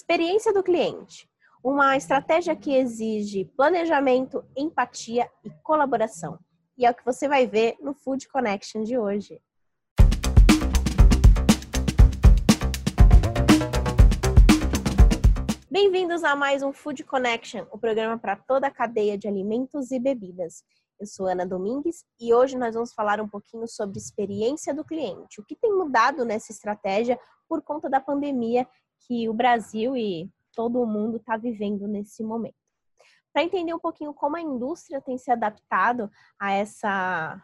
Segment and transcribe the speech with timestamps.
[0.00, 1.28] Experiência do cliente.
[1.60, 6.38] Uma estratégia que exige planejamento, empatia e colaboração.
[6.78, 9.42] E é o que você vai ver no Food Connection de hoje.
[15.68, 19.98] Bem-vindos a mais um Food Connection, o programa para toda a cadeia de alimentos e
[19.98, 20.62] bebidas.
[21.00, 25.40] Eu sou Ana Domingues e hoje nós vamos falar um pouquinho sobre experiência do cliente,
[25.40, 27.18] o que tem mudado nessa estratégia
[27.48, 28.64] por conta da pandemia
[29.06, 32.56] que o Brasil e todo o mundo está vivendo nesse momento.
[33.32, 37.42] Para entender um pouquinho como a indústria tem se adaptado a essa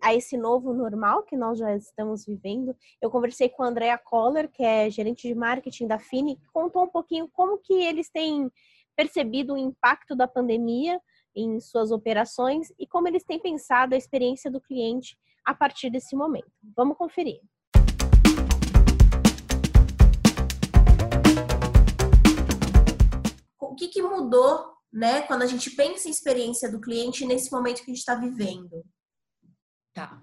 [0.00, 2.74] a esse novo normal que nós já estamos vivendo.
[3.00, 6.84] Eu conversei com a Andrea Coller, que é gerente de marketing da Fini, que contou
[6.84, 8.50] um pouquinho como que eles têm
[8.96, 10.98] percebido o impacto da pandemia
[11.34, 16.16] em suas operações e como eles têm pensado a experiência do cliente a partir desse
[16.16, 16.50] momento.
[16.74, 17.40] Vamos conferir.
[23.76, 27.90] Que, que mudou, né, quando a gente pensa em experiência do cliente nesse momento que
[27.90, 28.84] a gente está vivendo?
[29.94, 30.22] Tá.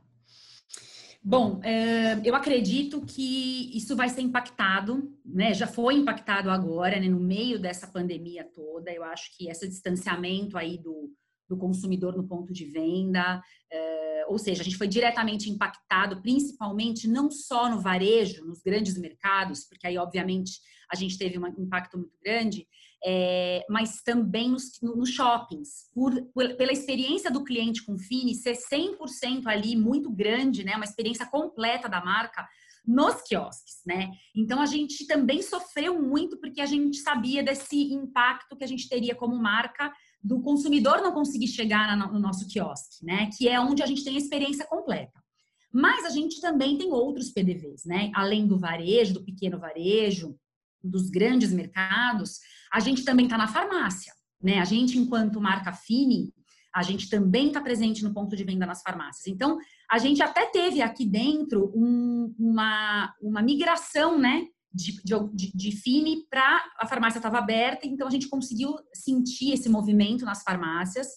[1.25, 5.53] Bom, é, eu acredito que isso vai ser impactado, né?
[5.53, 7.07] Já foi impactado agora, né?
[7.07, 8.91] No meio dessa pandemia toda.
[8.91, 11.13] Eu acho que esse distanciamento aí do,
[11.47, 17.07] do consumidor no ponto de venda, é, ou seja, a gente foi diretamente impactado, principalmente
[17.07, 20.59] não só no varejo, nos grandes mercados, porque aí, obviamente,
[20.91, 22.67] a gente teve um impacto muito grande,
[23.05, 28.55] é, mas também nos, nos shoppings, por, por, pela experiência do cliente com Fini ser
[28.55, 32.47] 100% ali muito grande, né, uma experiência completa da marca
[32.85, 34.11] nos quiosques, né?
[34.35, 38.89] Então a gente também sofreu muito porque a gente sabia desse impacto que a gente
[38.89, 43.29] teria como marca do consumidor não conseguir chegar no nosso quiosque, né?
[43.37, 45.23] Que é onde a gente tem a experiência completa.
[45.71, 48.11] Mas a gente também tem outros PDVs, né?
[48.13, 50.37] Além do varejo, do pequeno varejo,
[50.83, 52.39] dos grandes mercados,
[52.73, 54.59] a gente também está na farmácia, né?
[54.59, 56.33] A gente, enquanto marca Fini,
[56.73, 59.27] a gente também está presente no ponto de venda nas farmácias.
[59.27, 64.47] Então, a gente até teve aqui dentro um, uma, uma migração, né?
[64.73, 69.69] De, de, de Fini para a farmácia estava aberta, então a gente conseguiu sentir esse
[69.69, 71.09] movimento nas farmácias.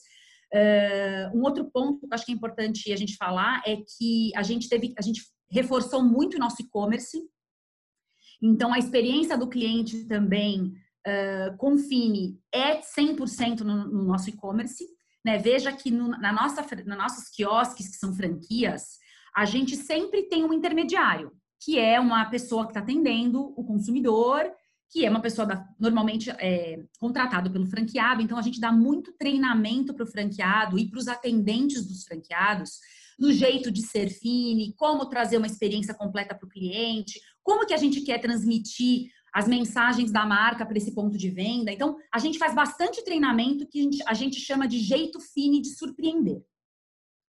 [0.53, 4.31] Uh, um outro ponto que eu acho que é importante a gente falar é que
[4.37, 7.19] a gente teve, a gente reforçou muito o nosso e-commerce,
[8.43, 10.75] então, a experiência do cliente também
[11.59, 14.84] com Fini é 100% no, no nosso e-commerce.
[15.25, 15.39] Né?
[15.39, 18.99] Veja que no, na nossa, na nossos quiosques, que são franquias,
[19.34, 24.50] a gente sempre tem um intermediário, que é uma pessoa que está atendendo o consumidor,
[24.91, 28.22] que é uma pessoa da, normalmente é, contratado pelo franqueado.
[28.22, 32.78] Então, a gente dá muito treinamento para o franqueado e para os atendentes dos franqueados
[33.19, 37.75] no jeito de ser fine, como trazer uma experiência completa para o cliente, como que
[37.75, 41.70] a gente quer transmitir as mensagens da marca para esse ponto de venda.
[41.70, 45.60] Então, a gente faz bastante treinamento que a gente, a gente chama de jeito fine
[45.60, 46.41] de surpreender,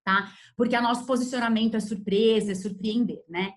[0.06, 0.32] tá?
[0.56, 3.52] Porque o nosso posicionamento é surpresa, é surpreender, né?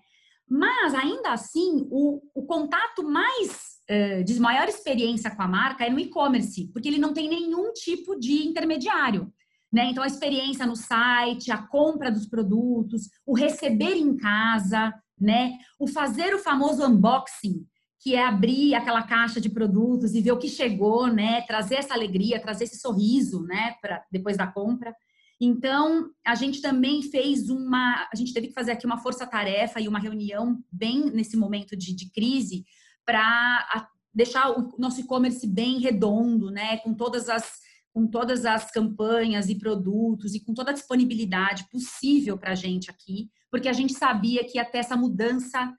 [0.45, 5.89] Mas, ainda assim, o, o contato mais uh, de maior experiência com a marca é
[5.89, 9.31] no e-commerce, porque ele não tem nenhum tipo de intermediário.
[9.71, 9.85] Né?
[9.85, 15.57] Então, a experiência no site, a compra dos produtos, o receber em casa, né?
[15.79, 17.65] o fazer o famoso unboxing,
[18.01, 21.41] que é abrir aquela caixa de produtos e ver o que chegou, né?
[21.41, 23.75] trazer essa alegria, trazer esse sorriso né?
[23.79, 24.95] Pra, depois da compra.
[25.39, 28.07] Então, a gente também fez uma.
[28.11, 31.95] A gente teve que fazer aqui uma força-tarefa e uma reunião bem nesse momento de,
[31.95, 32.63] de crise
[33.05, 36.77] para deixar o nosso e-commerce bem redondo, né?
[36.77, 37.59] Com todas as
[37.93, 42.89] com todas as campanhas e produtos e com toda a disponibilidade possível para a gente
[42.89, 45.73] aqui, porque a gente sabia que ter essa mudança,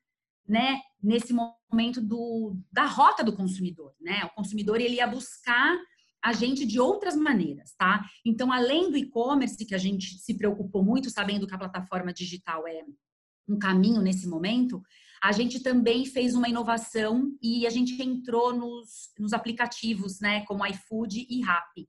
[0.46, 4.24] né, nesse momento do, da rota do consumidor, né?
[4.24, 5.76] O consumidor ele ia buscar
[6.24, 8.04] a gente de outras maneiras, tá?
[8.24, 12.66] Então, além do e-commerce que a gente se preocupou muito, sabendo que a plataforma digital
[12.68, 12.84] é
[13.48, 14.80] um caminho nesse momento,
[15.22, 20.64] a gente também fez uma inovação e a gente entrou nos, nos aplicativos, né, como
[20.66, 21.88] iFood e Rappi.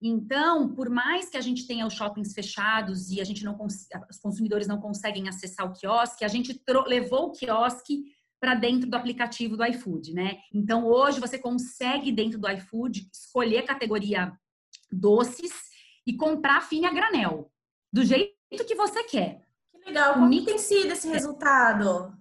[0.00, 3.58] Então, por mais que a gente tenha os shoppings fechados e a gente não
[4.08, 8.04] os consumidores não conseguem acessar o quiosque, a gente levou o quiosque
[8.40, 10.38] para dentro do aplicativo do iFood, né?
[10.54, 14.32] Então, hoje você consegue dentro do iFood escolher a categoria
[14.90, 15.52] doces
[16.06, 17.50] e comprar fine a granel,
[17.92, 18.34] do jeito
[18.66, 19.42] que você quer.
[19.72, 20.14] Que legal.
[20.14, 22.16] Como tem sido esse resultado?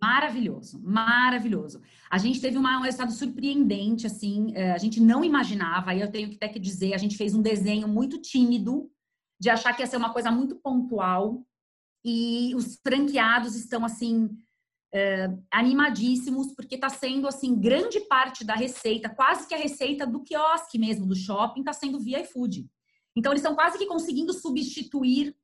[0.00, 1.82] Maravilhoso, maravilhoso.
[2.10, 6.10] A gente teve uma, um resultado surpreendente, assim, é, a gente não imaginava, aí eu
[6.10, 8.90] tenho até que dizer, a gente fez um desenho muito tímido,
[9.38, 11.44] de achar que ia ser uma coisa muito pontual,
[12.04, 19.08] e os franqueados estão, assim, uh, animadíssimos, porque está sendo, assim, grande parte da receita,
[19.08, 22.66] quase que a receita do quiosque mesmo, do shopping, está sendo via iFood.
[23.14, 25.36] Então, eles estão quase que conseguindo substituir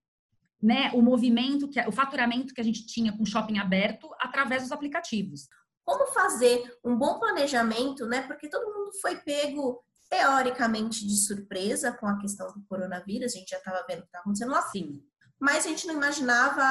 [0.62, 4.72] né, o movimento, que, o faturamento que a gente tinha com shopping aberto através dos
[4.72, 5.48] aplicativos.
[5.84, 8.22] Como fazer um bom planejamento, né?
[8.22, 13.50] Porque todo mundo foi pego teoricamente de surpresa com a questão do coronavírus, a gente
[13.50, 14.62] já estava vendo o que está acontecendo lá.
[14.62, 15.00] Sim.
[15.38, 16.62] Mas a gente não imaginava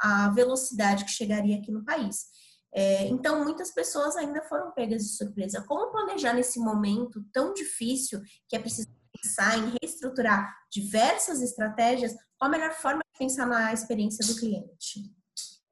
[0.00, 2.26] a, velocidade que chegaria aqui no país.
[2.74, 5.64] É, então, muitas pessoas ainda foram pegas de surpresa.
[5.66, 8.88] Como planejar nesse momento tão difícil que é preciso
[9.22, 12.14] pensar em reestruturar diversas estratégias?
[12.38, 15.12] Qual a melhor forma pensar na experiência do cliente?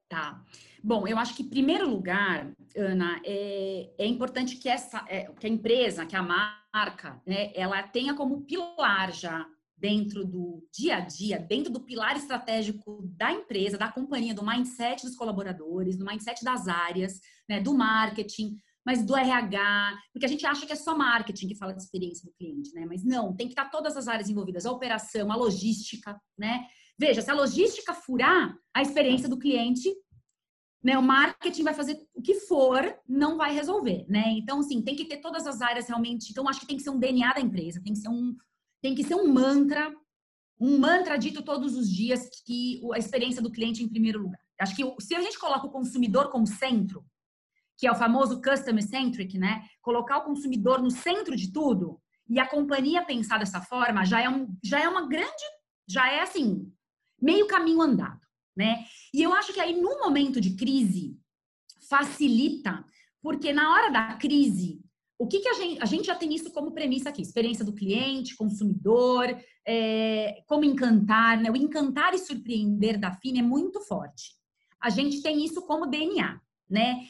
[0.07, 0.43] Tá.
[0.83, 5.47] Bom, eu acho que, em primeiro lugar, Ana, é, é importante que, essa, é, que
[5.47, 9.47] a empresa, que a marca, né, ela tenha como pilar já
[9.77, 15.03] dentro do dia a dia, dentro do pilar estratégico da empresa, da companhia, do mindset
[15.05, 17.19] dos colaboradores, do mindset das áreas,
[17.49, 18.55] né, do marketing,
[18.85, 22.23] mas do RH, porque a gente acha que é só marketing que fala de experiência
[22.23, 22.85] do cliente, né?
[22.85, 26.67] Mas não, tem que estar todas as áreas envolvidas, a operação, a logística, né?
[26.97, 29.93] Veja, se a logística furar, a experiência do cliente
[30.85, 34.25] né, o marketing vai fazer o que for, não vai resolver, né?
[34.33, 36.29] Então, assim, tem que ter todas as áreas realmente.
[36.29, 38.35] Então, acho que tem que ser um DNA da empresa, tem que ser um,
[38.83, 39.91] tem que ser um mantra,
[40.59, 44.39] um mantra dito todos os dias que a experiência do cliente em primeiro lugar.
[44.61, 47.03] Acho que se a gente coloca o consumidor como centro,
[47.79, 49.63] que é o famoso customer centric, né?
[49.81, 51.99] Colocar o consumidor no centro de tudo
[52.29, 55.43] e a companhia pensar dessa forma já é um, já é uma grande,
[55.87, 56.71] já é assim
[57.25, 58.25] meio caminho andado
[58.55, 58.85] né?
[59.13, 61.17] E eu acho que aí no momento de crise
[61.89, 62.83] facilita,
[63.21, 64.81] porque na hora da crise,
[65.19, 67.73] o que, que a gente a gente já tem isso como premissa aqui, experiência do
[67.73, 69.25] cliente, consumidor,
[69.67, 71.51] é, como encantar, né?
[71.51, 74.33] O encantar e surpreender da Fine é muito forte.
[74.79, 76.39] A gente tem isso como DNA,
[76.69, 77.01] né?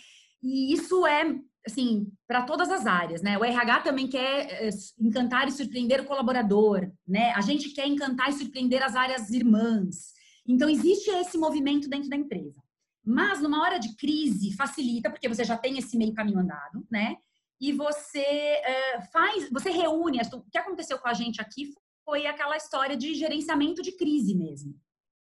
[0.42, 3.38] E isso é assim, para todas as áreas, né?
[3.38, 4.70] O RH também quer é,
[5.00, 7.32] encantar e surpreender o colaborador, né?
[7.34, 10.14] A gente quer encantar e surpreender as áreas irmãs.
[10.48, 12.62] Então, existe esse movimento dentro da empresa.
[13.04, 17.18] Mas, numa hora de crise, facilita, porque você já tem esse meio caminho andado, né?
[17.60, 20.20] E você é, faz, você reúne.
[20.34, 21.72] O que aconteceu com a gente aqui
[22.04, 24.76] foi aquela história de gerenciamento de crise mesmo.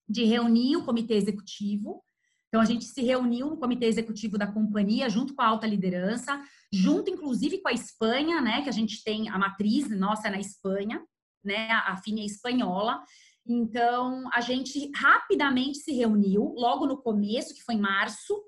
[0.08, 2.04] De reunir o comitê executivo.
[2.52, 6.44] Então, a gente se reuniu no comitê executivo da companhia, junto com a alta liderança,
[6.70, 8.62] junto, inclusive, com a Espanha, né?
[8.62, 11.02] Que a gente tem a matriz nossa é na Espanha,
[11.42, 11.72] né?
[11.72, 13.02] A FINE é espanhola.
[13.48, 18.44] Então, a gente rapidamente se reuniu, logo no começo, que foi em março,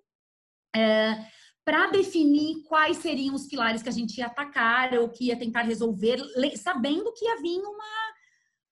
[0.76, 1.26] é,
[1.64, 5.62] para definir quais seriam os pilares que a gente ia atacar ou que ia tentar
[5.62, 6.20] resolver,
[6.58, 8.14] sabendo que ia vir uma,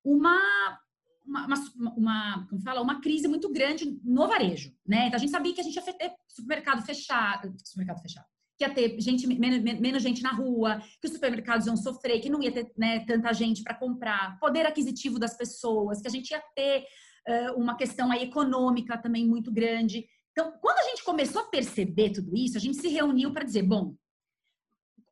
[0.04, 0.80] uma,
[1.26, 1.48] uma,
[1.96, 5.08] uma, como fala, uma crise muito grande no varejo, né?
[5.08, 8.26] Então, a gente sabia que a gente ia ter supermercado fechado, supermercado fechado,
[8.58, 12.30] que ia ter gente, menos, menos gente na rua, que os supermercados iam sofrer, que
[12.30, 16.32] não ia ter né, tanta gente para comprar, poder aquisitivo das pessoas, que a gente
[16.32, 16.86] ia ter
[17.28, 20.06] uh, uma questão aí econômica também muito grande.
[20.32, 23.64] Então, quando a gente começou a perceber tudo isso, a gente se reuniu para dizer,
[23.64, 23.96] bom,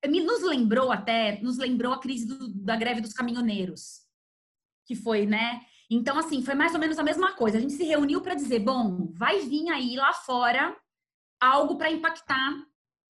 [0.07, 4.01] nos lembrou até, nos lembrou a crise do, da greve dos caminhoneiros,
[4.85, 5.62] que foi, né?
[5.89, 7.57] Então, assim, foi mais ou menos a mesma coisa.
[7.57, 10.77] A gente se reuniu para dizer, bom, vai vir aí lá fora
[11.39, 12.63] algo para impactar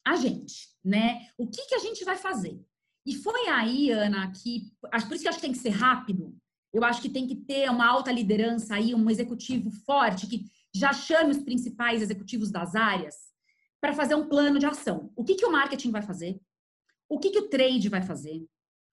[0.06, 1.28] a gente, né?
[1.38, 2.60] O que, que a gente vai fazer?
[3.06, 4.72] E foi aí, Ana, que.
[5.08, 6.36] Por isso que eu acho que tem que ser rápido.
[6.72, 10.94] Eu acho que tem que ter uma alta liderança aí, um executivo forte que já
[10.94, 13.16] chame os principais executivos das áreas
[13.82, 15.12] para fazer um plano de ação.
[15.16, 16.40] O que, que o marketing vai fazer?
[17.08, 18.46] O que, que o trade vai fazer?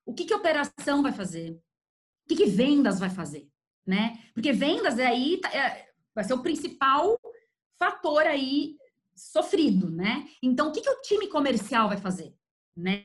[0.07, 1.52] O que, que a operação vai fazer?
[1.52, 3.47] O que, que vendas vai fazer?
[3.87, 4.19] Né?
[4.35, 7.16] Porque vendas aí é, vai ser o principal
[7.78, 8.76] fator aí
[9.14, 10.26] sofrido, né?
[10.43, 12.35] Então, o que, que o time comercial vai fazer,
[12.76, 13.02] né?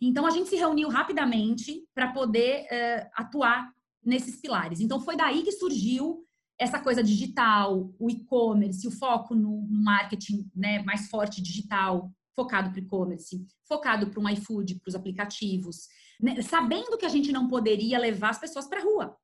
[0.00, 3.70] Então, a gente se reuniu rapidamente para poder uh, atuar
[4.02, 4.80] nesses pilares.
[4.80, 6.24] Então, foi daí que surgiu
[6.58, 12.70] essa coisa digital, o e-commerce, o foco no, no marketing né, mais forte digital, focado
[12.70, 15.88] para o e-commerce, focado para um iFood, para os aplicativos,
[16.20, 16.40] né?
[16.42, 19.16] sabendo que a gente não poderia levar as pessoas para a rua.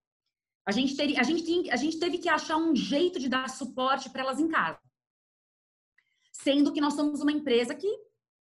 [0.67, 4.11] A gente, teria, a, gente, a gente teve que achar um jeito de dar suporte
[4.11, 4.81] para elas em casa
[6.47, 7.89] sendo que nós somos uma empresa que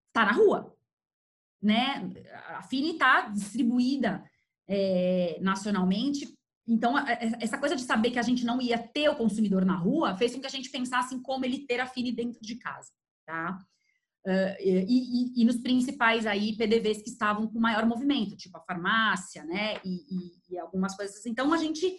[0.08, 0.76] está na rua,
[1.62, 2.10] né?
[2.48, 4.22] A Fini está distribuída
[4.68, 6.94] é, nacionalmente, então
[7.40, 10.34] essa coisa de saber que a gente não ia ter o consumidor na rua fez
[10.34, 12.90] com que a gente pensasse em como ele ter a Fini dentro de casa,
[13.24, 13.64] tá?
[14.26, 18.60] Uh, e, e, e, nos principais aí PDVs que estavam com maior movimento, tipo a
[18.60, 19.76] farmácia, né?
[19.84, 21.24] E, e algumas coisas.
[21.26, 21.96] Então a gente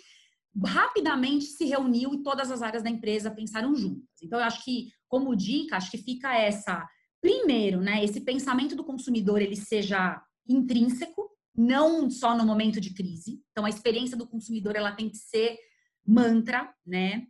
[0.66, 4.10] rapidamente se reuniu e todas as áreas da empresa pensaram juntas.
[4.22, 6.88] Então, eu acho que como dica, acho que fica essa,
[7.22, 13.42] primeiro, né, esse pensamento do consumidor ele seja intrínseco, não só no momento de crise.
[13.52, 15.58] Então, a experiência do consumidor ela tem que ser
[16.06, 17.26] mantra, né?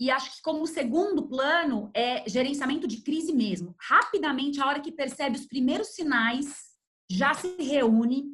[0.00, 3.76] E acho que como segundo plano é gerenciamento de crise mesmo.
[3.78, 6.70] Rapidamente, a hora que percebe os primeiros sinais,
[7.10, 8.24] já se reúne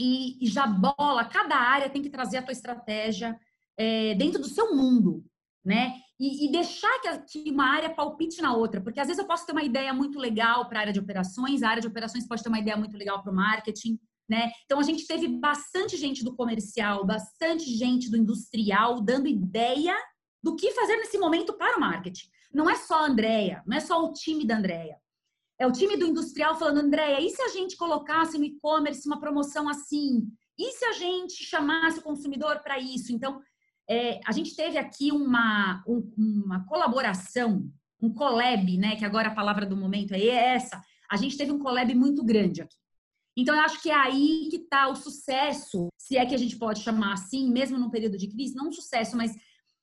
[0.00, 1.24] e, e já bola.
[1.24, 3.38] Cada área tem que trazer a tua estratégia
[3.78, 5.24] é, dentro do seu mundo,
[5.64, 5.94] né?
[6.18, 9.46] E, e deixar que, que, uma área palpite na outra, porque às vezes eu posso
[9.46, 12.42] ter uma ideia muito legal para a área de operações, a área de operações pode
[12.42, 13.96] ter uma ideia muito legal para o marketing,
[14.28, 14.50] né?
[14.64, 19.94] Então a gente teve bastante gente do comercial, bastante gente do industrial dando ideia
[20.42, 22.28] do que fazer nesse momento para o marketing.
[22.52, 24.96] Não é só a Andrea, não é só o time da Andrea.
[25.58, 29.18] É o time do industrial falando, Andréia, e se a gente colocasse no e-commerce uma
[29.18, 30.28] promoção assim?
[30.58, 33.12] E se a gente chamasse o consumidor para isso?
[33.12, 33.40] Então,
[33.88, 38.96] é, a gente teve aqui uma, um, uma colaboração, um collab, né?
[38.96, 40.80] Que agora a palavra do momento é essa.
[41.10, 42.76] A gente teve um collab muito grande aqui.
[43.34, 46.56] Então, eu acho que é aí que está o sucesso, se é que a gente
[46.56, 49.34] pode chamar assim, mesmo num período de crise, não um sucesso, mas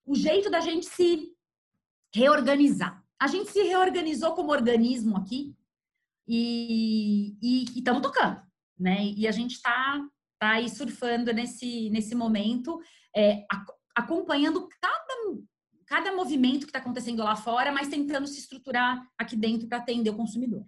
[0.05, 1.33] o jeito da gente se
[2.13, 3.03] reorganizar.
[3.19, 5.55] A gente se reorganizou como organismo aqui
[6.27, 8.41] e estamos tocando,
[8.77, 9.05] né?
[9.05, 10.01] E a gente está
[10.39, 12.79] tá aí surfando nesse, nesse momento.
[13.15, 13.45] É,
[13.95, 15.39] acompanhando cada,
[15.85, 20.09] cada movimento que está acontecendo lá fora, mas tentando se estruturar aqui dentro para atender
[20.09, 20.65] o consumidor.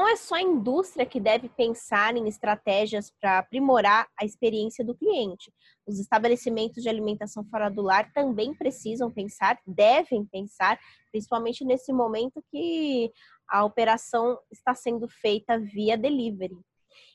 [0.00, 4.94] Não é só a indústria que deve pensar em estratégias para aprimorar a experiência do
[4.94, 5.52] cliente.
[5.86, 10.80] Os estabelecimentos de alimentação fora do lar também precisam pensar, devem pensar,
[11.12, 13.12] principalmente nesse momento que
[13.46, 16.56] a operação está sendo feita via delivery.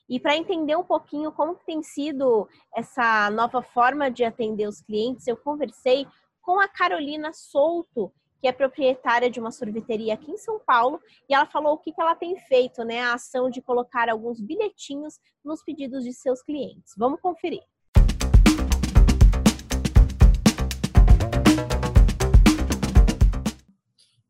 [0.08, 5.26] E para entender um pouquinho como tem sido essa nova forma de atender os clientes,
[5.26, 6.06] eu conversei
[6.40, 8.14] com a Carolina Souto,
[8.46, 11.92] que é proprietária de uma sorveteria aqui em São Paulo, e ela falou o que,
[11.92, 13.02] que ela tem feito, né?
[13.02, 16.94] A ação de colocar alguns bilhetinhos nos pedidos de seus clientes.
[16.96, 17.64] Vamos conferir.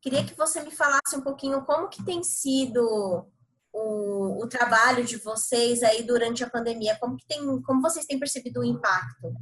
[0.01, 3.27] Queria que você me falasse um pouquinho como que tem sido
[3.73, 8.17] o, o trabalho de vocês aí durante a pandemia, como que tem, como vocês têm
[8.17, 9.33] percebido o impacto?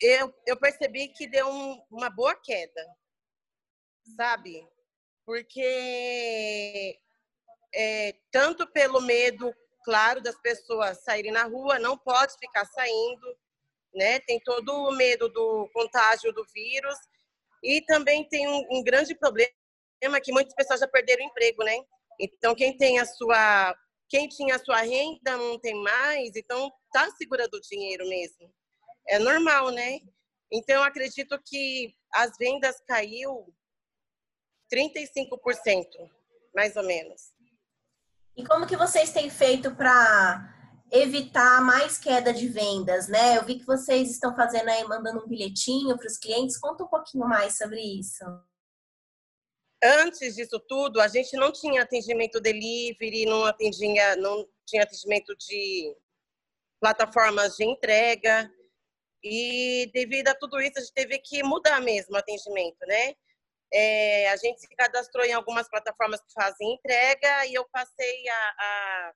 [0.00, 2.82] Eu, eu percebi que deu um, uma boa queda,
[4.14, 4.66] sabe?
[5.24, 6.98] Porque
[7.74, 9.52] é, tanto pelo medo,
[9.84, 13.36] claro, das pessoas saírem na rua, não pode ficar saindo,
[13.94, 14.20] né?
[14.20, 16.96] Tem todo o medo do contágio do vírus
[17.62, 19.50] e também tem um, um grande problema
[20.22, 21.76] que muitas pessoas já perderam o emprego, né?
[22.20, 23.74] Então, quem tem a sua,
[24.08, 28.52] quem tinha a sua renda não tem mais, então tá segurando o dinheiro mesmo.
[29.08, 30.00] É normal, né?
[30.52, 33.52] Então, eu acredito que as vendas caiu
[34.72, 35.86] 35%,
[36.54, 37.32] mais ou menos.
[38.36, 40.54] E como que vocês têm feito para
[40.92, 43.36] evitar mais queda de vendas, né?
[43.36, 46.58] Eu vi que vocês estão fazendo aí, mandando um bilhetinho para os clientes.
[46.58, 48.24] Conta um pouquinho mais sobre isso
[49.82, 55.94] antes disso tudo, a gente não tinha atendimento delivery, não atendia, não tinha atendimento de
[56.80, 58.50] plataformas de entrega.
[59.22, 63.14] E devido a tudo isso, a gente teve que mudar mesmo o atendimento, né?
[63.72, 68.54] É, a gente se cadastrou em algumas plataformas que fazem entrega e eu passei a,
[68.58, 69.12] a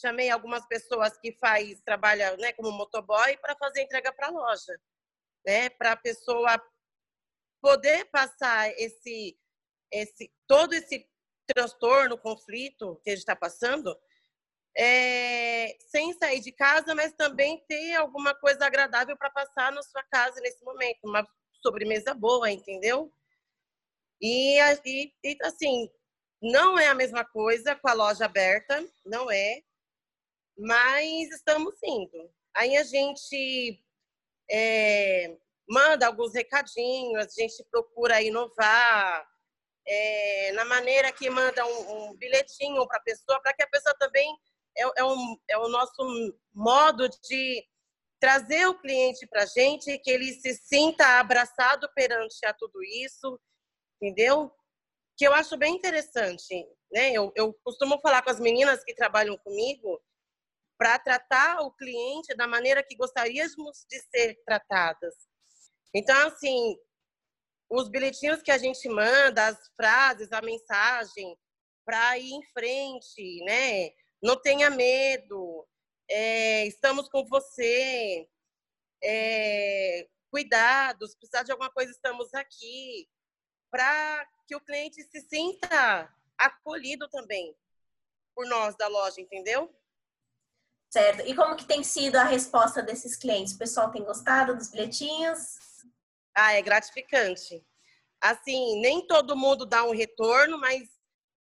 [0.00, 4.78] chamei algumas pessoas que faz trabalha, né, como motoboy para fazer entrega para a loja,
[5.46, 6.62] né, para a pessoa
[7.62, 9.38] poder passar esse
[9.90, 11.08] esse, todo esse
[11.46, 13.98] transtorno, conflito que a gente está passando,
[14.76, 20.02] é, sem sair de casa, mas também ter alguma coisa agradável para passar na sua
[20.04, 21.26] casa nesse momento, uma
[21.62, 23.12] sobremesa boa, entendeu?
[24.20, 25.90] E, e, e, assim,
[26.42, 29.62] não é a mesma coisa com a loja aberta, não é,
[30.56, 32.30] mas estamos indo.
[32.54, 33.80] Aí a gente
[34.50, 35.36] é,
[35.68, 39.28] manda alguns recadinhos, a gente procura inovar,
[39.86, 43.94] é, na maneira que manda um, um bilhetinho para a pessoa, para que a pessoa
[43.98, 44.36] também
[44.76, 47.64] é, é, um, é o nosso modo de
[48.20, 53.40] trazer o cliente para a gente, que ele se sinta abraçado perante a tudo isso,
[54.00, 54.52] entendeu?
[55.16, 56.54] Que eu acho bem interessante,
[56.92, 57.12] né?
[57.12, 60.00] Eu, eu costumo falar com as meninas que trabalham comigo
[60.78, 65.14] para tratar o cliente da maneira que gostaríamos de ser tratadas.
[65.94, 66.76] Então, assim,
[67.70, 71.36] os bilhetinhos que a gente manda, as frases, a mensagem,
[71.84, 73.90] para ir em frente, né?
[74.22, 75.66] Não tenha medo,
[76.08, 78.28] é, estamos com você.
[79.02, 83.08] é, cuidados, precisar de alguma coisa, estamos aqui,
[83.70, 87.54] para que o cliente se sinta acolhido também
[88.34, 89.74] por nós da loja, entendeu?
[90.90, 91.22] Certo.
[91.26, 93.54] E como que tem sido a resposta desses clientes?
[93.54, 95.56] O pessoal tem gostado dos bilhetinhos?
[96.34, 97.62] Ah, é gratificante.
[98.20, 100.88] Assim, nem todo mundo dá um retorno, mas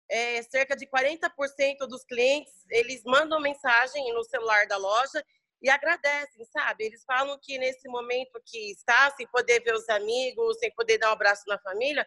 [0.10, 5.24] é, cerca de 40% dos clientes, eles mandam mensagem no celular da loja
[5.66, 6.86] e agradecem, sabe?
[6.86, 11.10] Eles falam que nesse momento que está, sem poder ver os amigos, sem poder dar
[11.10, 12.06] um abraço na família,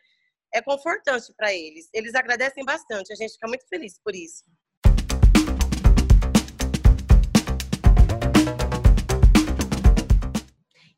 [0.54, 1.90] é confortante para eles.
[1.92, 4.44] Eles agradecem bastante, a gente fica muito feliz por isso.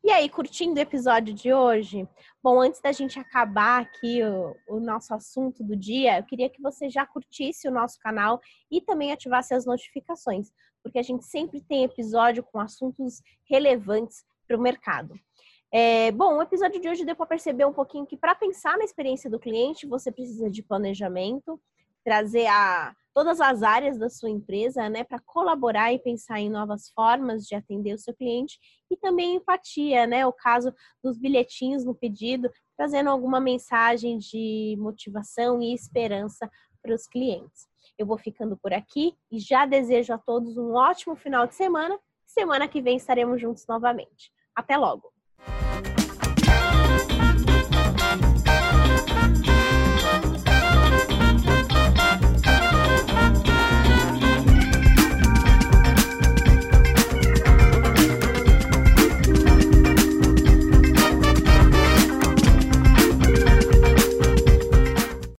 [0.03, 2.07] E aí, curtindo o episódio de hoje?
[2.43, 6.59] Bom, antes da gente acabar aqui o, o, nosso assunto do dia, eu queria que
[6.59, 11.61] você já curtisse o nosso canal e também ativasse as notificações, porque a gente sempre
[11.61, 15.13] tem episódio com assuntos relevantes para o mercado.
[15.71, 18.83] É, bom, o episódio de hoje deu para perceber um pouquinho que para pensar na
[18.83, 21.61] experiência do cliente, você precisa de planejamento,
[22.03, 26.89] trazer a todas as áreas da sua empresa, né, para colaborar e pensar em novas
[26.89, 31.93] formas de atender o seu cliente e também empatia, né, o caso dos bilhetinhos no
[31.93, 36.49] pedido, trazendo alguma mensagem de motivação e esperança
[36.81, 37.67] para os clientes.
[37.97, 41.99] Eu vou ficando por aqui e já desejo a todos um ótimo final de semana.
[42.25, 44.31] Semana que vem estaremos juntos novamente.
[44.55, 45.10] Até logo!